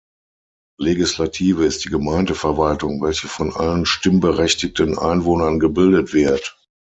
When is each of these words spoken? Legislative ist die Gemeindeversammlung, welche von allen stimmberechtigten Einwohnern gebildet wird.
Legislative 0.79 1.63
ist 1.63 1.85
die 1.85 1.89
Gemeindeversammlung, 1.89 3.03
welche 3.03 3.27
von 3.27 3.53
allen 3.55 3.85
stimmberechtigten 3.85 4.97
Einwohnern 4.97 5.59
gebildet 5.59 6.11
wird. 6.11 6.57